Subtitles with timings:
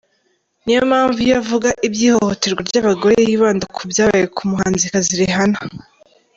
[0.63, 5.59] Niyo mpamvu iyo avuga iby’ihohoterwa ry’abagore, yibanda ku byabaye ku muhanzikazi Rihanna.